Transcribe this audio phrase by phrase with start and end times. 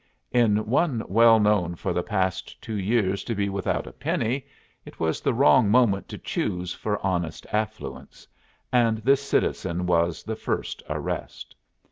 [0.31, 4.47] In one well known for the past two years to be without a penny
[4.83, 8.27] it was the wrong moment to choose for honest affluence,
[8.71, 11.55] and this citizen was the first arrest.